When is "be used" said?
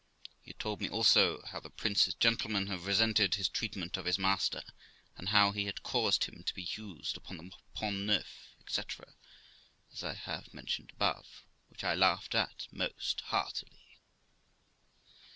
6.55-7.17